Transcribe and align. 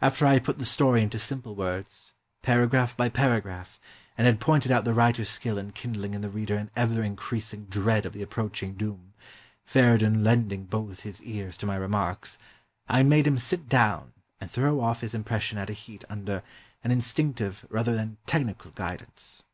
After 0.00 0.24
I 0.24 0.32
had 0.32 0.44
put 0.44 0.56
the 0.56 0.64
story 0.64 1.02
into 1.02 1.18
simple 1.18 1.54
words, 1.54 2.14
para 2.40 2.66
graph 2.66 2.96
by 2.96 3.10
paragraph, 3.10 3.78
and 4.16 4.26
had 4.26 4.40
pointed 4.40 4.72
out 4.72 4.86
the 4.86 4.94
writer's 4.94 5.28
skill 5.28 5.58
in 5.58 5.72
kindling 5.72 6.14
in 6.14 6.22
the 6.22 6.30
reader 6.30 6.56
an 6.56 6.70
ever 6.74 7.02
increasing 7.02 7.66
dread 7.66 8.06
of 8.06 8.14
the 8.14 8.22
approaching 8.22 8.76
doom, 8.76 9.12
Feridun 9.66 10.24
lending 10.24 10.64
both 10.64 11.00
his 11.00 11.22
ears 11.22 11.54
to 11.58 11.66
my 11.66 11.76
remarks, 11.76 12.38
I 12.88 13.02
made 13.02 13.26
him 13.26 13.36
sit 13.36 13.68
down 13.68 14.14
and 14.40 14.50
throw 14.50 14.80
off 14.80 15.02
his 15.02 15.12
impression 15.12 15.58
at 15.58 15.68
a 15.68 15.74
heat 15.74 16.02
under" 16.08 16.42
an 16.82 16.90
instinctive 16.90 17.66
rather 17.68 17.94
than 17.94 18.16
technical 18.24 18.70
guidance." 18.70 19.44